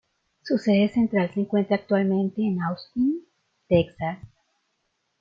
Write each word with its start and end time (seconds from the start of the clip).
Su 0.41 0.57
sede 0.57 0.89
central 0.89 1.29
se 1.31 1.41
encuentra 1.41 1.75
actualmente 1.75 2.41
en 2.41 2.59
Austin, 2.63 3.23
Texas. 3.67 4.17